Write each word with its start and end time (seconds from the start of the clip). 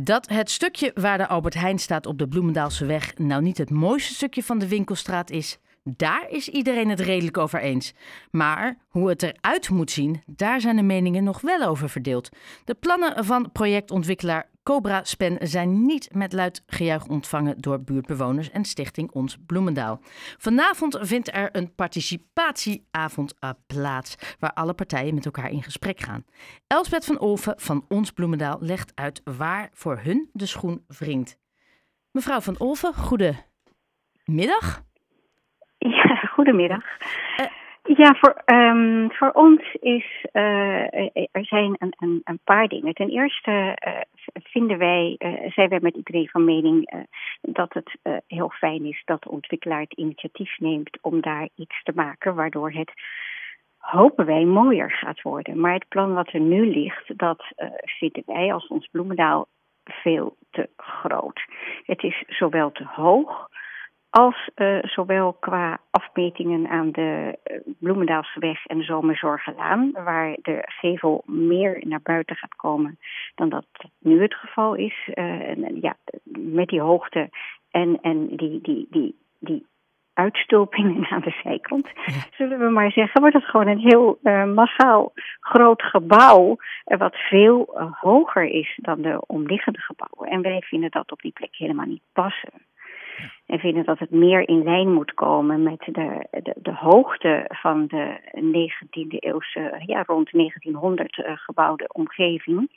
Dat 0.00 0.28
het 0.28 0.50
stukje 0.50 0.90
waar 0.94 1.18
de 1.18 1.26
Albert 1.26 1.54
Heijn 1.54 1.78
staat 1.78 2.06
op 2.06 2.18
de 2.18 2.28
Bloemendaalse 2.28 2.86
weg 2.86 3.16
nou 3.16 3.42
niet 3.42 3.58
het 3.58 3.70
mooiste 3.70 4.14
stukje 4.14 4.42
van 4.42 4.58
de 4.58 4.68
winkelstraat 4.68 5.30
is, 5.30 5.58
daar 5.84 6.26
is 6.30 6.48
iedereen 6.48 6.88
het 6.88 7.00
redelijk 7.00 7.38
over 7.38 7.60
eens. 7.60 7.92
Maar 8.30 8.78
hoe 8.88 9.08
het 9.08 9.22
eruit 9.22 9.70
moet 9.70 9.90
zien, 9.90 10.22
daar 10.26 10.60
zijn 10.60 10.76
de 10.76 10.82
meningen 10.82 11.24
nog 11.24 11.40
wel 11.40 11.62
over 11.62 11.88
verdeeld. 11.88 12.28
De 12.64 12.74
plannen 12.74 13.24
van 13.24 13.52
projectontwikkelaar 13.52 14.50
Cobra 14.68 15.04
Spen 15.04 15.36
zijn 15.40 15.86
niet 15.86 16.14
met 16.14 16.32
luid 16.32 16.62
gejuich 16.66 17.06
ontvangen 17.06 17.58
door 17.58 17.80
buurtbewoners 17.80 18.50
en 18.50 18.64
Stichting 18.64 19.10
Ons 19.10 19.36
Bloemendaal. 19.46 20.00
Vanavond 20.38 20.98
vindt 21.00 21.34
er 21.34 21.48
een 21.52 21.74
participatieavond 21.74 23.34
plaats 23.66 24.36
waar 24.38 24.52
alle 24.52 24.74
partijen 24.74 25.14
met 25.14 25.24
elkaar 25.24 25.50
in 25.50 25.62
gesprek 25.62 26.00
gaan. 26.00 26.24
Elsbeth 26.66 27.04
van 27.04 27.18
Olven 27.18 27.54
van 27.56 27.84
Ons 27.88 28.10
Bloemendaal 28.10 28.58
legt 28.60 28.92
uit 28.94 29.20
waar 29.24 29.68
voor 29.72 29.98
hun 30.02 30.30
de 30.32 30.46
schoen 30.46 30.84
wringt. 30.98 31.38
Mevrouw 32.10 32.40
van 32.40 32.58
Olven, 32.58 32.94
goedemiddag. 32.94 34.82
Ja, 35.78 36.14
goedemiddag. 36.14 36.84
Ja, 37.96 38.14
voor, 38.14 38.42
um, 38.44 39.12
voor 39.12 39.30
ons 39.30 39.74
is, 39.80 40.26
uh, 40.32 40.94
er 41.12 41.44
zijn 41.46 41.76
een, 41.78 41.94
een, 41.98 42.20
een, 42.24 42.40
paar 42.44 42.68
dingen. 42.68 42.94
Ten 42.94 43.08
eerste 43.08 43.50
uh, 43.86 43.98
vinden 44.42 44.78
wij, 44.78 45.14
uh, 45.18 45.50
zijn 45.50 45.68
wij 45.68 45.78
met 45.82 45.94
iedereen 45.94 46.28
van 46.28 46.44
mening 46.44 47.06
dat 47.40 47.72
het 47.72 48.22
heel 48.26 48.48
fijn 48.48 48.84
is 48.84 49.02
dat 49.04 49.22
de 49.22 49.30
ontwikkelaar 49.30 49.80
het 49.80 49.92
initiatief 49.92 50.58
neemt 50.58 50.98
om 51.00 51.20
daar 51.20 51.48
iets 51.54 51.82
te 51.82 51.92
maken, 51.94 52.34
waardoor 52.34 52.70
het, 52.72 52.92
hopen 53.78 54.26
wij, 54.26 54.44
mooier 54.44 54.90
gaat 54.90 55.22
worden. 55.22 55.60
Maar 55.60 55.74
het 55.74 55.88
plan 55.88 56.14
wat 56.14 56.32
er 56.32 56.40
nu 56.40 56.66
ligt, 56.66 57.18
dat 57.18 57.44
vinden 57.98 58.22
wij 58.26 58.52
als 58.52 58.66
ons 58.66 58.88
Bloemendaal 58.90 59.48
veel 59.84 60.36
te 60.50 60.68
groot. 60.76 61.40
Het 61.84 62.02
is 62.02 62.24
zowel 62.26 62.72
te 62.72 62.84
hoog 62.84 63.48
als 64.10 64.48
uh, 64.56 64.78
zowel 64.82 65.32
qua 65.32 65.80
afmetingen 65.90 66.68
aan 66.68 66.90
de 66.92 67.38
uh, 67.44 67.74
Bloemendaalseweg 67.78 68.66
en 68.66 68.82
Zomerzorgelaan, 68.82 69.90
waar 69.92 70.36
de 70.42 70.58
gevel 70.62 71.22
meer 71.26 71.82
naar 71.86 72.02
buiten 72.02 72.36
gaat 72.36 72.54
komen 72.56 72.98
dan 73.34 73.48
dat 73.48 73.66
nu 73.98 74.22
het 74.22 74.34
geval 74.34 74.74
is. 74.74 75.08
Uh, 75.14 75.48
en, 75.48 75.80
ja, 75.80 75.96
met 76.38 76.68
die 76.68 76.80
hoogte 76.80 77.30
en, 77.70 77.98
en 78.02 78.36
die, 78.36 78.60
die, 78.60 78.86
die, 78.90 79.16
die 79.38 79.66
uitstulpingen 80.14 81.06
aan 81.12 81.20
de 81.20 81.40
zijkant, 81.42 81.88
zullen 82.36 82.58
we 82.58 82.68
maar 82.68 82.90
zeggen, 82.90 83.20
wordt 83.20 83.36
het 83.36 83.44
gewoon 83.44 83.66
een 83.66 83.78
heel 83.78 84.18
massaal 84.54 85.12
groot 85.40 85.82
gebouw, 85.82 86.56
wat 86.84 87.16
veel 87.16 87.88
hoger 88.00 88.44
is 88.44 88.78
dan 88.82 89.02
de 89.02 89.20
omliggende 89.26 89.80
gebouwen. 89.80 90.28
En 90.28 90.42
wij 90.42 90.60
vinden 90.60 90.90
dat 90.90 91.12
op 91.12 91.20
die 91.20 91.32
plek 91.32 91.54
helemaal 91.56 91.86
niet 91.86 92.02
passen. 92.12 92.52
En 93.46 93.58
vinden 93.58 93.84
dat 93.84 93.98
het 93.98 94.10
meer 94.10 94.48
in 94.48 94.62
lijn 94.62 94.92
moet 94.92 95.14
komen 95.14 95.62
met 95.62 95.78
de, 95.78 96.26
de, 96.30 96.54
de 96.56 96.74
hoogte 96.74 97.44
van 97.48 97.86
de 97.86 98.20
19e 98.34 99.18
eeuwse, 99.18 99.82
ja, 99.86 100.02
rond 100.06 100.32
1900 100.32 101.16
uh, 101.16 101.36
gebouwde 101.36 101.88
omgeving. 101.92 102.70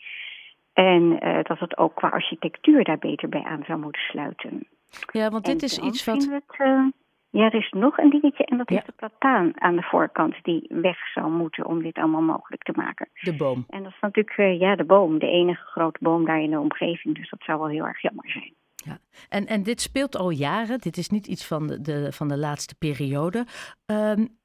En 0.73 1.19
uh, 1.23 1.43
dat 1.43 1.59
het 1.59 1.77
ook 1.77 1.95
qua 1.95 2.09
architectuur 2.09 2.83
daar 2.83 2.97
beter 2.97 3.29
bij 3.29 3.43
aan 3.43 3.63
zou 3.65 3.79
moeten 3.79 4.01
sluiten. 4.01 4.67
Ja, 5.11 5.29
want 5.29 5.45
dit 5.45 5.63
is 5.63 5.79
iets 5.79 6.05
wat. 6.05 6.27
Het, 6.29 6.59
uh, 6.59 6.85
ja, 7.29 7.45
er 7.45 7.55
is 7.55 7.71
nog 7.71 7.97
een 7.97 8.09
dingetje 8.09 8.45
en 8.45 8.57
dat 8.57 8.69
ja. 8.69 8.77
is 8.77 8.85
de 8.85 8.93
plataan 8.95 9.61
aan 9.61 9.75
de 9.75 9.81
voorkant 9.81 10.35
die 10.43 10.65
weg 10.69 10.97
zou 11.13 11.31
moeten 11.31 11.65
om 11.65 11.81
dit 11.81 11.97
allemaal 11.97 12.21
mogelijk 12.21 12.63
te 12.63 12.73
maken. 12.75 13.09
De 13.13 13.35
boom. 13.35 13.65
En 13.69 13.83
dat 13.83 13.91
is 13.91 13.99
natuurlijk, 13.99 14.59
ja, 14.59 14.75
de 14.75 14.83
boom, 14.83 15.19
de 15.19 15.27
enige 15.27 15.65
grote 15.65 15.99
boom 16.01 16.25
daar 16.25 16.41
in 16.41 16.49
de 16.49 16.59
omgeving. 16.59 17.15
Dus 17.15 17.29
dat 17.29 17.41
zou 17.41 17.59
wel 17.59 17.67
heel 17.67 17.85
erg 17.85 18.01
jammer 18.01 18.29
zijn. 18.29 18.53
Ja, 18.83 18.99
en, 19.29 19.47
en 19.47 19.63
dit 19.63 19.81
speelt 19.81 20.15
al 20.15 20.29
jaren. 20.29 20.79
Dit 20.79 20.97
is 20.97 21.09
niet 21.09 21.27
iets 21.27 21.45
van 21.45 21.67
de, 21.67 22.11
van 22.11 22.27
de 22.27 22.37
laatste 22.37 22.75
periode. 22.75 23.45
Um, 23.85 24.39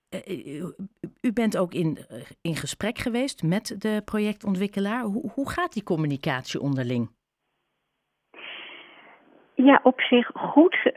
u 1.21 1.33
bent 1.33 1.57
ook 1.57 1.75
in, 1.75 1.99
in 2.41 2.57
gesprek 2.57 2.99
geweest 2.99 3.43
met 3.43 3.75
de 3.79 4.03
projectontwikkelaar. 4.05 5.03
Hoe, 5.03 5.31
hoe 5.35 5.51
gaat 5.51 5.73
die 5.73 5.83
communicatie 5.83 6.61
onderling? 6.61 7.11
Ja, 9.57 9.81
op 9.83 10.01
zich 10.01 10.31
goed. 10.35 10.77
Uh, 10.85 10.95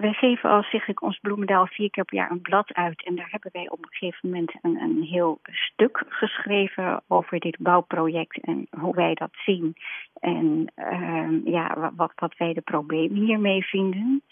wij 0.00 0.12
geven 0.12 0.50
als 0.50 0.72
ik 0.72 1.02
ons 1.02 1.18
Bloemendaal 1.18 1.66
vier 1.66 1.90
keer 1.90 2.04
per 2.04 2.16
jaar 2.16 2.30
een 2.30 2.40
blad 2.40 2.74
uit. 2.74 3.04
En 3.04 3.14
daar 3.14 3.28
hebben 3.30 3.50
wij 3.52 3.68
op 3.70 3.78
een 3.78 3.92
gegeven 3.92 4.30
moment 4.30 4.52
een, 4.62 4.76
een 4.80 5.02
heel 5.02 5.40
stuk 5.42 6.04
geschreven 6.08 7.02
over 7.08 7.38
dit 7.38 7.56
bouwproject 7.58 8.40
en 8.40 8.66
hoe 8.70 8.94
wij 8.94 9.14
dat 9.14 9.30
zien. 9.32 9.74
En 10.20 10.72
uh, 10.76 11.44
ja, 11.44 11.92
wat, 11.96 12.12
wat 12.14 12.36
wij 12.36 12.52
de 12.52 12.60
problemen 12.60 13.24
hiermee 13.24 13.64
vinden. 13.64 14.22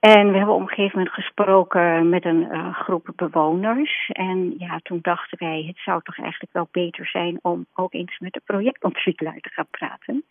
En 0.00 0.30
we 0.30 0.36
hebben 0.36 0.54
op 0.54 0.60
een 0.60 0.68
gegeven 0.68 0.98
moment 0.98 1.14
gesproken 1.14 2.08
met 2.08 2.24
een 2.24 2.48
uh, 2.52 2.74
groep 2.74 3.12
bewoners. 3.16 4.10
En 4.12 4.54
ja, 4.58 4.80
toen 4.82 4.98
dachten 5.02 5.38
wij, 5.38 5.64
het 5.66 5.78
zou 5.78 6.02
toch 6.02 6.18
eigenlijk 6.18 6.52
wel 6.52 6.68
beter 6.70 7.06
zijn 7.06 7.38
om 7.42 7.66
ook 7.74 7.92
eens 7.92 8.18
met 8.18 8.32
de 8.32 8.40
projectontwikkelaar 8.44 9.40
te 9.40 9.48
gaan 9.48 9.66
praten. 9.70 10.24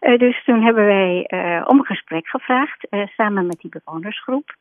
Uh, 0.00 0.18
dus 0.18 0.44
toen 0.44 0.62
hebben 0.62 0.84
wij 0.84 1.26
uh, 1.28 1.64
om 1.66 1.78
een 1.78 1.84
gesprek 1.84 2.28
gevraagd, 2.28 2.86
samen 2.90 3.46
met 3.46 3.60
die 3.60 3.80
bewonersgroep. 3.82 4.56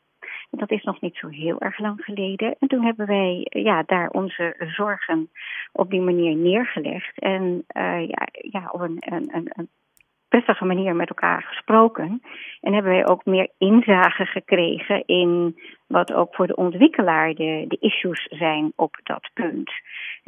Dat 0.50 0.72
is 0.72 0.84
nog 0.84 1.02
niet 1.02 1.16
zo 1.16 1.28
heel 1.28 1.60
erg 1.60 1.80
lang 1.80 2.04
geleden. 2.04 2.56
En 2.60 2.68
toen 2.68 2.84
hebben 2.84 3.08
wij 3.08 3.48
ja, 3.50 3.84
daar 3.86 4.10
onze 4.10 4.56
zorgen 4.76 5.30
op 5.72 5.90
die 5.90 6.02
manier 6.02 6.36
neergelegd. 6.36 7.20
En 7.20 7.64
ja, 8.08 8.28
ja, 8.32 8.70
op 8.72 8.82
een, 8.82 8.98
een, 9.00 9.52
een 9.56 9.70
prettige 10.44 10.66
manier 10.66 10.96
met 10.96 11.10
elkaar 11.10 11.42
gesproken. 11.42 12.22
En 12.62 12.74
hebben 12.74 12.92
wij 12.92 13.08
ook 13.08 13.26
meer 13.26 13.50
inzage 13.58 14.26
gekregen 14.26 15.06
in 15.06 15.60
wat 15.88 16.14
ook 16.14 16.36
voor 16.36 16.48
de 16.48 16.56
ontwikkelaar 16.56 17.34
de, 17.34 17.66
de 17.68 17.78
issues 17.80 18.28
zijn 18.30 18.74
op 18.76 19.00
dat 19.04 19.30
punt. 19.34 19.72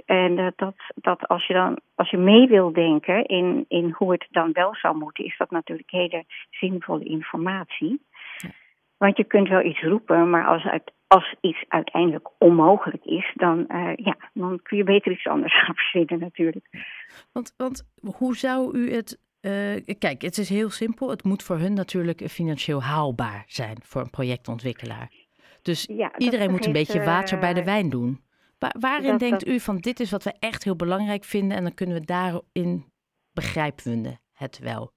En 0.06 0.36
dat, 0.36 0.53
dat, 0.56 0.75
dat 0.96 1.28
als 1.28 1.47
je 1.47 1.53
dan 1.53 1.80
als 1.96 2.09
je 2.09 2.18
mee 2.18 2.47
wil 2.47 2.74
denken 2.74 3.25
in, 3.25 3.66
in 3.68 3.96
hoe 3.97 4.12
het 4.12 4.28
dan 4.31 4.52
wel 4.53 4.75
zou 4.75 4.97
moeten, 4.97 5.25
is 5.25 5.38
dat 5.38 5.52
natuurlijk 5.52 5.92
hele 5.92 6.24
zinvolle 6.50 7.03
informatie. 7.03 8.02
Want 8.97 9.18
je 9.18 9.24
kunt 9.24 9.47
wel 9.47 9.64
iets 9.64 9.81
roepen, 9.81 10.30
maar 10.30 10.46
als, 10.46 10.64
uit, 10.64 10.91
als 11.08 11.36
iets 11.41 11.66
uiteindelijk 11.68 12.30
onmogelijk 12.38 13.06
is, 13.06 13.31
dan, 13.36 13.66
uh, 13.68 13.96
ja, 13.96 14.16
dan 14.34 14.59
kun 14.64 14.78
je 14.78 14.84
beter 14.84 15.12
iets 15.12 15.28
anders 15.28 15.59
gaan 15.62 15.76
verzinnen 15.76 16.20
natuurlijk. 16.20 16.66
Want, 17.31 17.53
want 17.58 17.90
hoe 18.18 18.36
zou 18.36 18.78
u 18.78 18.91
het 18.91 19.28
uh, 19.41 19.95
kijk, 20.00 20.22
het 20.22 20.38
is 20.38 20.50
heel 20.50 20.69
simpel. 20.69 21.09
Het 21.09 21.23
moet 21.23 21.44
voor 21.44 21.57
hun 21.57 21.73
natuurlijk 21.73 22.29
financieel 22.29 22.83
haalbaar 22.83 23.44
zijn 23.47 23.77
voor 23.83 24.01
een 24.01 24.09
projectontwikkelaar. 24.09 25.11
Dus 25.61 25.89
ja, 25.91 26.17
iedereen 26.17 26.51
moet 26.51 26.66
een 26.66 26.72
beetje 26.72 27.03
water 27.03 27.39
bij 27.39 27.53
de 27.53 27.63
wijn 27.63 27.89
doen. 27.89 28.23
Waar, 28.59 28.75
waarin 28.79 29.09
dat, 29.09 29.19
denkt 29.19 29.45
dat... 29.45 29.53
u 29.53 29.59
van 29.59 29.78
dit 29.78 29.99
is 29.99 30.11
wat 30.11 30.23
we 30.23 30.33
echt 30.39 30.63
heel 30.63 30.75
belangrijk 30.75 31.23
vinden 31.23 31.57
en 31.57 31.63
dan 31.63 31.73
kunnen 31.73 31.99
we 31.99 32.05
daarin 32.05 32.85
begrijpen 33.33 34.01
we 34.01 34.17
het 34.33 34.59
wel? 34.59 34.91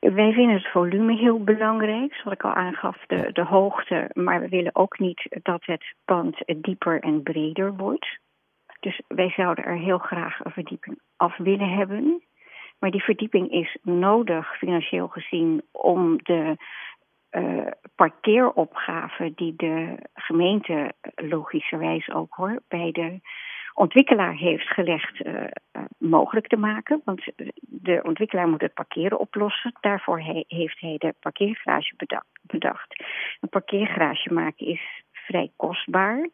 Wij 0.00 0.32
vinden 0.32 0.54
het 0.54 0.70
volume 0.70 1.16
heel 1.16 1.44
belangrijk, 1.44 2.14
zoals 2.14 2.36
ik 2.36 2.44
al 2.44 2.52
aangaf, 2.52 3.06
de, 3.06 3.32
de 3.32 3.44
hoogte. 3.44 4.10
Maar 4.12 4.40
we 4.40 4.48
willen 4.48 4.74
ook 4.74 4.98
niet 4.98 5.38
dat 5.42 5.64
het 5.64 5.94
pand 6.04 6.36
dieper 6.56 7.00
en 7.00 7.22
breder 7.22 7.76
wordt. 7.76 8.18
Dus 8.80 9.00
wij 9.08 9.30
zouden 9.30 9.64
er 9.64 9.78
heel 9.78 9.98
graag 9.98 10.44
een 10.44 10.50
verdieping 10.50 10.98
af 11.16 11.36
willen 11.36 11.68
hebben. 11.68 12.22
Maar 12.78 12.90
die 12.90 13.02
verdieping 13.02 13.50
is 13.50 13.78
nodig, 13.82 14.56
financieel 14.56 15.08
gezien, 15.08 15.62
om 15.70 16.16
de 16.22 16.56
uh, 17.30 17.66
parkeeropgave 17.94 19.32
die 19.34 19.54
de 19.56 19.96
gemeente 20.14 20.92
logischerwijs 21.14 22.10
ook 22.10 22.34
hoor, 22.34 22.62
bij 22.68 22.90
de 22.92 23.20
ontwikkelaar 23.74 24.34
heeft 24.34 24.68
gelegd 24.68 25.26
uh, 25.26 25.34
uh, 25.34 25.48
mogelijk 25.98 26.46
te 26.46 26.56
maken. 26.56 27.00
Want 27.04 27.22
de 27.60 28.00
ontwikkelaar 28.02 28.48
moet 28.48 28.60
het 28.60 28.74
parkeren 28.74 29.18
oplossen. 29.18 29.72
Daarvoor 29.80 30.20
he 30.20 30.44
heeft 30.46 30.80
hij 30.80 30.94
de 30.98 31.14
parkeergarage 31.20 31.94
bedacht. 32.42 33.04
Een 33.40 33.48
parkeergarage 33.48 34.32
maken 34.32 34.66
is 34.66 35.02
vrij 35.12 35.50
kostbaar. 35.56 36.28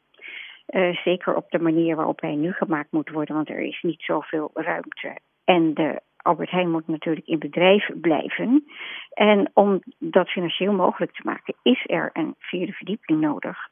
Uh, 0.73 0.97
zeker 0.97 1.35
op 1.35 1.51
de 1.51 1.59
manier 1.59 1.97
waarop 1.97 2.21
hij 2.21 2.35
nu 2.35 2.53
gemaakt 2.53 2.93
moet 2.93 3.11
worden, 3.11 3.35
want 3.35 3.49
er 3.49 3.61
is 3.61 3.83
niet 3.83 4.03
zoveel 4.03 4.51
ruimte. 4.55 5.19
En 5.45 5.75
de 5.75 6.01
Albert 6.17 6.51
Heijn 6.51 6.71
moet 6.71 6.89
natuurlijk 6.89 7.27
in 7.27 7.39
bedrijf 7.39 7.91
blijven. 7.95 8.65
En 9.13 9.51
om 9.55 9.83
dat 9.99 10.29
financieel 10.29 10.73
mogelijk 10.73 11.13
te 11.13 11.23
maken, 11.25 11.55
is 11.63 11.85
er 11.87 12.11
een 12.13 12.35
vierde 12.39 12.73
verdieping 12.73 13.21
nodig. 13.21 13.69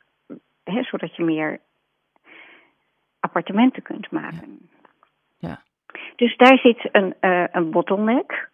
Hè, 0.64 0.82
zodat 0.82 1.16
je 1.16 1.24
meer 1.24 1.60
appartementen 3.20 3.82
kunt 3.82 4.10
maken. 4.10 4.68
Ja. 5.38 5.62
Dus 6.16 6.36
daar 6.36 6.58
zit 6.58 6.88
een, 6.92 7.14
uh, 7.20 7.44
een 7.50 7.70
bottleneck. 7.70 8.49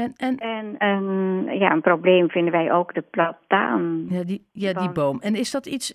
En, 0.00 0.12
en, 0.16 0.38
en, 0.38 0.78
en 0.78 1.58
ja, 1.58 1.72
een 1.72 1.80
probleem 1.80 2.30
vinden 2.30 2.52
wij 2.52 2.72
ook 2.72 2.94
de 2.94 3.04
plataan. 3.10 4.06
Ja, 4.08 4.24
die, 4.24 4.46
ja, 4.52 4.72
die 4.72 4.92
boom. 4.92 5.20
En 5.20 5.34
is 5.34 5.50
dat 5.50 5.66
iets... 5.66 5.94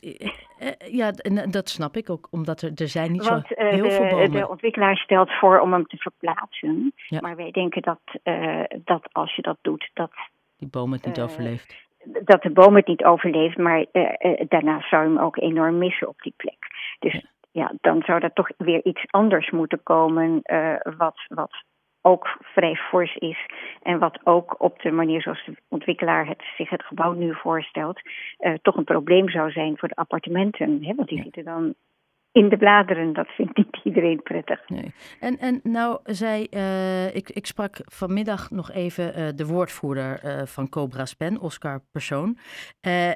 ja, 0.91 1.11
dat 1.49 1.69
snap 1.69 1.95
ik 1.95 2.09
ook, 2.09 2.27
omdat 2.31 2.61
er, 2.61 2.71
er 2.75 2.87
zijn 2.87 3.11
niet 3.11 3.23
zo 3.23 3.41
heel 3.47 3.83
de, 3.83 3.91
veel 3.91 4.09
bomen. 4.09 4.31
De 4.31 4.49
ontwikkelaar 4.49 4.97
stelt 4.97 5.31
voor 5.31 5.59
om 5.59 5.73
hem 5.73 5.87
te 5.87 5.97
verplaatsen. 5.97 6.93
Maar 7.19 7.35
wij 7.35 7.51
denken 7.51 7.81
dat, 7.81 7.99
dat 8.83 9.07
als 9.11 9.35
je 9.35 9.41
dat 9.41 9.57
doet, 9.61 9.89
dat... 9.93 10.11
Die 10.57 10.69
boom 10.69 10.91
het 10.91 11.05
niet 11.05 11.21
overleeft 11.21 11.83
dat 12.23 12.41
de 12.41 12.51
boom 12.51 12.75
het 12.75 12.87
niet 12.87 13.03
overleeft, 13.03 13.57
maar 13.57 13.85
uh, 13.91 14.11
daarna 14.47 14.81
zou 14.81 15.03
je 15.03 15.09
hem 15.09 15.19
ook 15.19 15.37
enorm 15.37 15.77
missen 15.77 16.07
op 16.07 16.21
die 16.21 16.33
plek. 16.37 16.57
Dus 16.99 17.25
ja, 17.51 17.71
dan 17.81 18.01
zou 18.05 18.21
er 18.21 18.33
toch 18.33 18.49
weer 18.57 18.83
iets 18.83 19.03
anders 19.09 19.51
moeten 19.51 19.83
komen, 19.83 20.41
wat, 20.97 21.25
wat 21.27 21.63
ook 22.05 22.37
vrij 22.41 22.75
fors 22.75 23.15
is. 23.15 23.45
En 23.81 23.99
wat 23.99 24.19
ook 24.23 24.55
op 24.57 24.81
de 24.81 24.91
manier 24.91 25.21
zoals 25.21 25.45
de 25.45 25.55
ontwikkelaar 25.69 26.27
het, 26.27 26.43
zich 26.57 26.69
het 26.69 26.83
gebouw 26.83 27.13
nu 27.13 27.33
voorstelt, 27.33 28.01
toch 28.61 28.75
een 28.75 28.83
probleem 28.83 29.29
zou 29.29 29.51
zijn 29.51 29.77
voor 29.77 29.87
de 29.87 29.95
appartementen. 29.95 30.83
Hè? 30.83 30.95
Want 30.95 31.07
die 31.07 31.21
zitten 31.23 31.43
dan 31.43 31.75
in 32.35 32.49
de 32.49 32.57
bladeren. 32.57 33.13
Dat 33.13 33.27
vindt 33.27 33.57
niet 33.57 33.79
iedereen 33.83 34.21
prettig. 34.23 34.69
Nee. 34.69 34.93
En, 35.19 35.37
en 35.37 35.59
nou 35.63 35.99
zei, 36.03 36.47
uh, 36.51 37.15
ik, 37.15 37.29
ik 37.29 37.45
sprak 37.45 37.77
vanmiddag 37.83 38.51
nog 38.51 38.71
even 38.71 39.19
uh, 39.19 39.27
de 39.35 39.45
woordvoerder 39.45 40.19
uh, 40.25 40.41
van 40.45 40.69
Cobra 40.69 41.05
Spen, 41.05 41.39
Oscar 41.39 41.81
Persoon. 41.91 42.37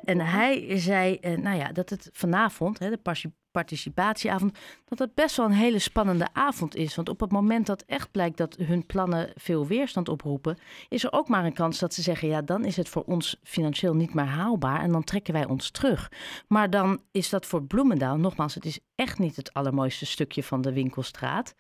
en 0.04 0.20
hij 0.20 0.78
zei, 0.78 1.20
nou 1.22 1.58
ja, 1.58 1.72
dat 1.72 1.90
het 1.90 2.10
vanavond, 2.14 2.80
hè, 2.80 2.90
de 2.90 3.02
participatieavond, 3.52 4.58
dat 4.86 5.00
het 5.00 5.14
best 5.14 5.36
wel 5.36 5.46
een 5.46 5.52
hele 5.52 5.80
spannende 5.80 6.28
avond 6.34 6.76
is. 6.76 6.96
Want 6.96 7.10
op 7.10 7.20
het 7.20 7.32
moment 7.32 7.66
dat 7.66 7.82
echt 7.82 8.12
blijkt 8.12 8.38
dat 8.38 8.56
hun 8.56 8.86
plannen 8.86 9.32
veel 9.36 9.68
weerstand 9.68 10.10
oproepen, 10.10 10.58
is 10.88 11.04
er 11.04 11.12
ook 11.12 11.28
maar 11.28 11.46
een 11.46 11.54
kans 11.54 11.80
dat 11.80 11.94
ze 11.94 12.02
zeggen: 12.02 12.28
ja, 12.28 12.42
dan 12.42 12.66
is 12.66 12.76
het 12.76 12.90
voor 12.90 13.04
ons 13.04 13.40
financieel 13.44 13.96
niet 13.96 14.14
meer 14.14 14.26
haalbaar 14.26 14.82
en 14.82 14.92
dan 14.92 15.04
trekken 15.04 15.34
wij 15.34 15.46
ons 15.46 15.72
terug. 15.72 16.12
Maar 16.48 16.70
dan 16.70 17.02
is 17.12 17.30
dat 17.30 17.46
voor 17.46 17.64
Bloemendaal, 17.64 18.18
nogmaals, 18.18 18.56
het 18.56 18.66
is 18.66 18.80
echt 18.96 19.20
niet 19.20 19.36
het 19.36 19.54
allermooiste 19.54 20.06
stukje 20.06 20.44
van 20.44 20.62
de 20.62 20.74
winkelstraat. 20.74 21.56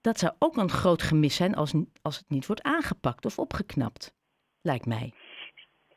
Dat 0.00 0.18
zou 0.18 0.32
ook 0.38 0.56
een 0.56 0.70
groot 0.70 1.02
gemis 1.02 1.34
zijn 1.34 1.54
als, 1.54 1.72
als 2.02 2.16
het 2.16 2.28
niet 2.28 2.46
wordt 2.46 2.62
aangepakt 2.62 3.24
of 3.24 3.38
opgeknapt, 3.38 4.14
lijkt 4.60 4.86
mij. 4.86 5.12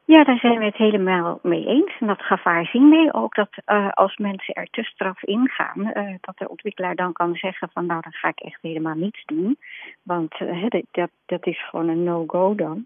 Ja, 0.06 0.24
daar 0.24 0.38
zijn 0.38 0.60
we 0.60 0.66
het 0.66 0.76
helemaal 0.76 1.40
mee 1.42 1.66
eens. 1.66 1.98
En 2.00 2.08
dat 2.08 2.22
gevaar 2.22 2.66
zien 2.66 2.90
wij 2.90 3.14
ook 3.14 3.36
dat 3.36 3.50
uh, 3.66 3.90
als 3.90 4.18
mensen 4.18 4.54
er 4.54 4.68
te 4.72 4.84
straf 4.84 5.24
ingaan, 5.24 5.80
uh, 5.80 6.16
dat 6.22 6.38
de 6.38 6.50
ontwikkelaar 6.50 6.96
dan 6.96 7.14
kan 7.14 7.36
zeggen 7.36 7.70
van 7.74 7.86
nou 7.86 8.02
dan 8.02 8.12
ga 8.12 8.28
ik 8.28 8.40
echt 8.40 8.62
helemaal 8.62 8.96
niets 8.96 9.24
doen. 9.26 9.58
Want 10.04 10.40
uh, 10.40 10.66
dat, 10.92 11.10
dat 11.26 11.46
is 11.46 11.70
gewoon 11.70 11.88
een 11.88 12.04
no-go 12.04 12.56
dan. 12.56 12.86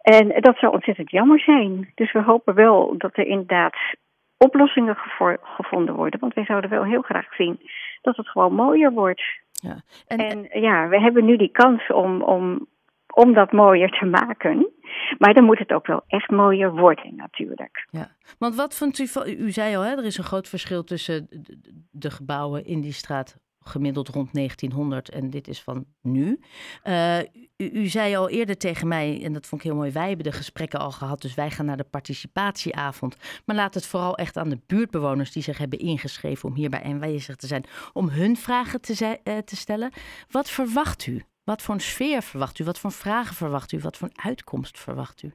En 0.00 0.40
dat 0.40 0.58
zou 0.58 0.72
ontzettend 0.72 1.10
jammer 1.10 1.40
zijn. 1.40 1.92
Dus 1.94 2.12
we 2.12 2.22
hopen 2.22 2.54
wel 2.54 2.94
dat 2.98 3.16
er 3.16 3.26
inderdaad 3.26 3.76
oplossingen 4.36 4.96
gevonden 5.42 5.94
worden. 5.94 6.20
Want 6.20 6.34
wij 6.34 6.44
zouden 6.44 6.70
wel 6.70 6.84
heel 6.84 7.02
graag 7.02 7.34
zien 7.34 7.60
dat 8.02 8.16
het 8.16 8.28
gewoon 8.28 8.54
mooier 8.54 8.92
wordt. 8.92 9.22
Ja. 9.52 9.76
En, 10.06 10.18
en 10.50 10.60
ja, 10.60 10.88
we 10.88 11.00
hebben 11.00 11.24
nu 11.24 11.36
die 11.36 11.50
kans 11.50 11.86
om, 11.86 12.22
om, 12.22 12.66
om 13.14 13.32
dat 13.32 13.52
mooier 13.52 13.90
te 13.90 14.04
maken. 14.04 14.66
Maar 15.18 15.34
dan 15.34 15.44
moet 15.44 15.58
het 15.58 15.72
ook 15.72 15.86
wel 15.86 16.02
echt 16.06 16.30
mooier 16.30 16.74
worden 16.74 17.16
natuurlijk. 17.16 17.86
Ja, 17.90 18.16
want 18.38 18.54
wat 18.54 18.74
vindt 18.74 18.98
u 18.98 19.06
van, 19.06 19.28
u 19.28 19.50
zei 19.50 19.76
al, 19.76 19.82
hè, 19.82 19.90
er 19.90 20.04
is 20.04 20.18
een 20.18 20.24
groot 20.24 20.48
verschil 20.48 20.84
tussen 20.84 21.28
de 21.90 22.10
gebouwen 22.10 22.64
in 22.64 22.80
die 22.80 22.92
straat 22.92 23.42
gemiddeld 23.64 24.08
rond 24.08 24.32
1900 24.32 25.08
en 25.08 25.30
dit 25.30 25.48
is 25.48 25.62
van 25.62 25.84
nu. 26.02 26.40
Uh, 26.84 27.18
u, 27.56 27.70
u, 27.72 27.86
zei 27.86 28.16
al 28.16 28.28
eerder 28.28 28.56
tegen 28.56 28.88
mij, 28.88 29.24
en 29.24 29.32
dat 29.32 29.46
vond 29.46 29.60
ik 29.60 29.66
heel 29.66 29.76
mooi, 29.76 29.90
wij 29.90 30.08
hebben 30.08 30.24
de 30.24 30.32
gesprekken 30.32 30.78
al 30.78 30.90
gehad, 30.90 31.22
dus 31.22 31.34
wij 31.34 31.50
gaan 31.50 31.66
naar 31.66 31.76
de 31.76 31.84
participatieavond. 31.84 33.42
Maar 33.46 33.56
laat 33.56 33.74
het 33.74 33.86
vooral 33.86 34.16
echt 34.16 34.36
aan 34.36 34.48
de 34.48 34.60
buurtbewoners 34.66 35.32
die 35.32 35.42
zich 35.42 35.58
hebben 35.58 35.78
ingeschreven 35.78 36.48
om 36.48 36.54
hierbij 36.54 36.82
aanwezig 36.82 37.36
te 37.36 37.46
zijn, 37.46 37.64
om 37.92 38.08
hun 38.08 38.36
vragen 38.36 38.80
te, 38.80 39.18
uh, 39.24 39.38
te 39.38 39.56
stellen. 39.56 39.92
Wat 40.30 40.50
verwacht 40.50 41.06
u? 41.06 41.22
Wat 41.44 41.62
voor 41.62 41.74
een 41.74 41.80
sfeer 41.80 42.22
verwacht 42.22 42.58
u? 42.58 42.64
Wat 42.64 42.80
voor 42.80 42.92
vragen 42.92 43.34
verwacht 43.34 43.72
u? 43.72 43.78
Wat 43.78 43.96
voor 43.96 44.08
een 44.08 44.24
uitkomst 44.24 44.78
verwacht 44.80 45.22
u? 45.22 45.32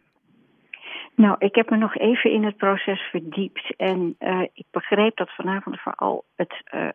Nou, 1.15 1.35
ik 1.39 1.55
heb 1.55 1.69
me 1.69 1.77
nog 1.77 1.95
even 1.97 2.31
in 2.31 2.43
het 2.43 2.57
proces 2.57 3.01
verdiept. 3.01 3.75
En 3.75 4.15
uh, 4.19 4.41
ik 4.53 4.65
begreep 4.71 5.17
dat 5.17 5.35
vanavond 5.35 5.81
vooral 5.81 6.25
het, 6.35 6.63
uh, 6.73 6.89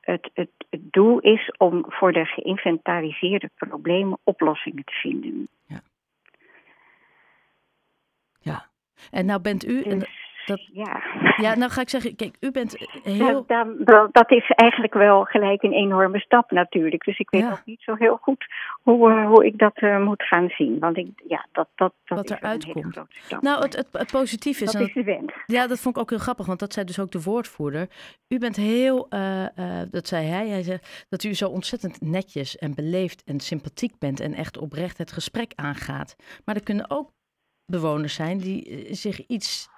het, 0.00 0.30
het, 0.34 0.50
het, 0.70 0.92
doel 0.92 1.18
is 1.18 1.52
om 1.56 1.84
voor 1.88 2.12
de 2.12 2.24
geïnventariseerde 2.24 3.50
problemen 3.54 4.18
oplossingen 4.24 4.84
te 4.84 4.92
vinden. 4.92 5.48
Ja. 5.66 5.80
Ja. 8.38 8.66
En 9.10 9.26
nou 9.26 9.40
bent 9.40 9.66
u. 9.66 9.82
Dus, 9.82 10.21
dat, 10.46 10.68
ja. 10.72 11.02
ja, 11.36 11.54
nou 11.54 11.70
ga 11.70 11.80
ik 11.80 11.88
zeggen, 11.88 12.16
kijk, 12.16 12.36
u 12.40 12.50
bent 12.50 12.76
heel... 13.02 13.44
Dat, 13.78 14.08
dat, 14.12 14.30
is 14.30 14.50
eigenlijk 14.50 14.94
wel 14.94 15.24
gelijk 15.24 15.62
een 15.62 15.72
enorme 15.72 16.18
stap 16.18 16.50
natuurlijk. 16.50 17.04
Dus 17.04 17.18
ik 17.18 17.30
weet 17.30 17.48
nog 17.48 17.62
niet 17.64 17.80
zo 17.80 17.94
heel 17.94 18.16
goed 18.16 18.46
hoe, 18.82 19.10
uh, 19.10 19.26
hoe 19.26 19.46
ik 19.46 19.58
dat 19.58 19.82
uh, 19.82 20.04
moet 20.04 20.22
gaan 20.22 20.48
zien. 20.48 20.78
Want 20.78 20.96
ik, 20.96 21.08
ja, 21.26 21.46
dat, 21.52 21.68
dat, 21.74 21.92
dat 22.04 22.18
Wat 22.18 22.30
is 22.30 22.36
eruit 22.36 22.72
komt. 22.72 23.00
Nou, 23.40 23.62
het, 23.62 23.76
het, 23.76 23.88
het 23.92 24.12
positieve 24.12 24.64
is... 24.64 24.72
Dat 24.72 24.82
is 24.82 24.94
de 24.94 25.04
wens. 25.04 25.32
Ja, 25.46 25.66
dat 25.66 25.80
vond 25.80 25.96
ik 25.96 26.02
ook 26.02 26.10
heel 26.10 26.18
grappig, 26.18 26.46
want 26.46 26.58
dat 26.58 26.72
zei 26.72 26.86
dus 26.86 27.00
ook 27.00 27.10
de 27.10 27.22
woordvoerder. 27.22 27.88
U 28.28 28.38
bent 28.38 28.56
heel, 28.56 29.06
uh, 29.10 29.46
dat 29.90 30.06
zei 30.06 30.26
hij, 30.26 30.48
hij 30.48 30.62
zei 30.62 30.78
dat 31.08 31.24
u 31.24 31.34
zo 31.34 31.48
ontzettend 31.48 32.00
netjes 32.00 32.58
en 32.58 32.74
beleefd 32.74 33.24
en 33.24 33.40
sympathiek 33.40 33.98
bent 33.98 34.20
en 34.20 34.34
echt 34.34 34.58
oprecht 34.58 34.98
het 34.98 35.12
gesprek 35.12 35.52
aangaat. 35.54 36.16
Maar 36.44 36.54
er 36.54 36.62
kunnen 36.62 36.90
ook 36.90 37.10
bewoners 37.66 38.14
zijn 38.14 38.38
die 38.38 38.86
zich 38.94 39.26
iets 39.26 39.70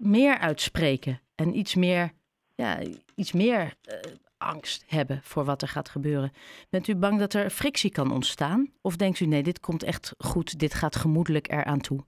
meer 0.00 0.38
uitspreken 0.38 1.20
en 1.34 1.58
iets 1.58 1.74
meer, 1.74 2.10
ja, 2.54 2.78
iets 3.14 3.32
meer 3.32 3.60
uh, 3.62 4.12
angst 4.38 4.84
hebben 4.86 5.20
voor 5.22 5.44
wat 5.44 5.62
er 5.62 5.68
gaat 5.68 5.88
gebeuren. 5.88 6.32
Bent 6.70 6.88
u 6.88 6.96
bang 6.96 7.18
dat 7.18 7.34
er 7.34 7.50
frictie 7.50 7.90
kan 7.90 8.12
ontstaan? 8.12 8.70
Of 8.82 8.96
denkt 8.96 9.20
u 9.20 9.26
nee, 9.26 9.42
dit 9.42 9.60
komt 9.60 9.82
echt 9.82 10.14
goed, 10.18 10.58
dit 10.58 10.74
gaat 10.74 10.96
gemoedelijk 10.96 11.52
eraan 11.52 11.80
toe? 11.80 12.00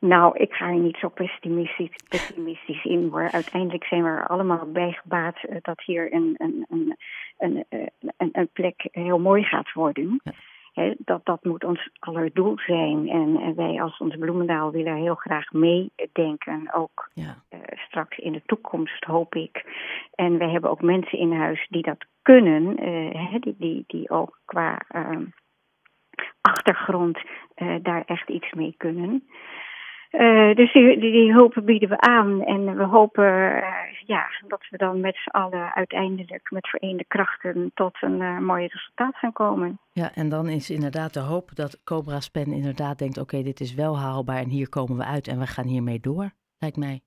Nou, 0.00 0.36
ik 0.36 0.52
ga 0.52 0.66
er 0.66 0.78
niet 0.78 0.96
zo 0.96 1.08
pessimistisch, 1.08 1.96
pessimistisch 2.08 2.84
in 2.84 3.08
hoor. 3.10 3.30
Uiteindelijk 3.30 3.84
zijn 3.84 4.02
we 4.02 4.08
er 4.08 4.28
allemaal 4.28 4.72
bij 4.72 4.92
gebaat 4.92 5.38
uh, 5.48 5.56
dat 5.62 5.82
hier 5.84 6.12
een, 6.12 6.34
een, 6.36 6.66
een, 6.68 6.96
een, 7.38 7.64
een, 8.16 8.28
een 8.32 8.48
plek 8.52 8.88
heel 8.90 9.18
mooi 9.18 9.42
gaat 9.42 9.72
worden. 9.72 10.20
Ja 10.24 10.32
dat, 10.98 11.24
dat 11.24 11.44
moet 11.44 11.64
ons 11.64 11.90
aller 11.98 12.30
doel 12.32 12.58
zijn. 12.58 13.08
En, 13.08 13.54
wij 13.54 13.82
als 13.82 13.98
ons 13.98 14.16
Bloemendaal 14.16 14.70
willen 14.70 14.94
heel 14.94 15.14
graag 15.14 15.52
meedenken. 15.52 16.72
Ook 16.74 17.10
ja. 17.14 17.42
uh, 17.50 17.60
straks 17.74 18.18
in 18.18 18.32
de 18.32 18.42
toekomst, 18.46 19.04
hoop 19.04 19.34
ik. 19.34 19.64
En 20.14 20.38
wij 20.38 20.50
hebben 20.50 20.70
ook 20.70 20.82
mensen 20.82 21.18
in 21.18 21.32
huis 21.32 21.66
die 21.68 21.82
dat 21.82 22.04
kunnen. 22.22 22.88
Uh, 22.88 23.34
die, 23.40 23.54
die, 23.58 23.84
die 23.86 24.10
ook 24.10 24.40
qua 24.44 24.80
uh, 24.94 25.18
achtergrond 26.40 27.18
eh, 27.54 27.74
daar 27.82 28.02
echt 28.06 28.28
iets 28.28 28.52
mee 28.52 28.74
kunnen. 28.76 29.28
Uh, 30.10 30.54
dus 30.54 30.72
die, 30.72 30.98
die, 31.00 31.32
hulp 31.32 31.60
bieden 31.64 31.88
we 31.88 32.00
aan. 32.00 32.44
En 32.44 32.76
we 32.76 32.84
hopen 32.84 33.24
uh, 33.24 33.62
ja, 34.06 34.26
dat 34.46 34.66
we 34.70 34.76
dan 34.76 35.00
met 35.00 35.16
z'n 35.16 35.28
allen 35.28 35.74
uiteindelijk 35.74 36.50
met 36.50 36.68
vereende 36.68 37.04
krachten 37.08 37.70
tot 37.74 37.96
een 38.00 38.20
uh, 38.20 38.38
mooi 38.38 38.66
resultaat 38.66 39.16
gaan 39.16 39.32
komen. 39.32 39.78
Ja, 39.92 40.10
en 40.14 40.28
dan 40.28 40.48
is 40.48 40.70
inderdaad 40.70 41.14
de 41.14 41.20
hoop 41.20 41.50
dat 41.54 41.84
Cobra 41.84 42.20
Spen 42.20 42.52
inderdaad 42.52 42.98
denkt: 42.98 43.18
oké, 43.18 43.42
dit 43.42 43.60
is 43.60 43.74
wel 43.74 43.98
haalbaar 43.98 44.36
en 44.36 44.48
hier 44.48 44.68
komen 44.68 44.96
we 44.96 45.04
uit 45.04 45.28
en 45.28 45.38
we 45.38 45.46
gaan 45.46 45.66
hiermee 45.66 46.00
door, 46.00 46.30
lijkt 46.58 46.76
mij. 46.76 47.00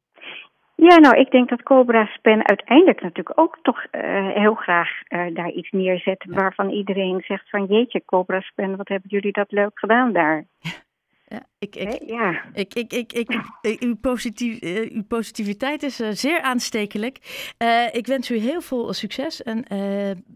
Ja, 0.75 0.97
nou, 0.97 1.17
ik 1.17 1.31
denk 1.31 1.49
dat 1.49 1.63
Cobra 1.63 2.05
Spen 2.05 2.47
uiteindelijk 2.47 3.01
natuurlijk 3.01 3.39
ook 3.39 3.59
toch 3.61 3.85
heel 4.33 4.53
graag 4.53 4.89
daar 5.33 5.51
iets 5.51 5.71
neerzet 5.71 6.25
waarvan 6.29 6.69
iedereen 6.69 7.21
zegt 7.21 7.49
van 7.49 7.65
jeetje, 7.65 8.05
Cobra 8.05 8.39
Spen, 8.39 8.77
wat 8.77 8.87
hebben 8.87 9.09
jullie 9.09 9.31
dat 9.31 9.51
leuk 9.51 9.79
gedaan 9.79 10.13
daar. 10.13 10.45
Ja, 11.31 11.43
ik, 11.59 11.75
ik, 11.75 12.09
ja. 12.09 12.43
Ik, 12.53 12.73
ik, 12.73 12.93
ik, 12.93 13.13
ik, 13.61 13.81
uw, 13.81 13.95
positief, 13.95 14.61
uh, 14.61 14.91
uw 14.91 15.03
positiviteit 15.03 15.83
is 15.83 16.01
uh, 16.01 16.09
zeer 16.09 16.41
aanstekelijk. 16.41 17.17
Uh, 17.63 17.93
ik 17.93 18.07
wens 18.07 18.31
u 18.31 18.37
heel 18.37 18.61
veel 18.61 18.93
succes 18.93 19.43
en 19.43 19.65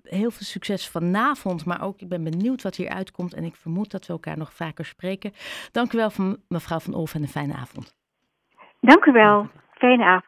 heel 0.03 0.31
veel 0.31 0.45
succes 0.45 0.89
vanavond. 0.89 1.65
Maar 1.65 1.81
ook, 1.81 2.01
ik 2.01 2.09
ben 2.09 2.23
benieuwd 2.23 2.61
wat 2.61 2.75
hier 2.75 2.89
uitkomt. 2.89 3.33
En 3.33 3.43
ik 3.43 3.55
vermoed 3.55 3.91
dat 3.91 4.05
we 4.05 4.13
elkaar 4.13 4.37
nog 4.37 4.53
vaker 4.53 4.85
spreken. 4.85 5.31
Dank 5.71 5.93
u 5.93 5.97
wel, 5.97 6.09
van 6.09 6.37
mevrouw 6.47 6.79
Van 6.79 6.93
Olf 6.93 7.13
en 7.13 7.21
een 7.21 7.27
fijne 7.27 7.53
avond. 7.53 7.95
Dank 8.79 9.05
u 9.05 9.11
wel. 9.11 9.47
Fijne 9.71 10.03
avond. 10.03 10.23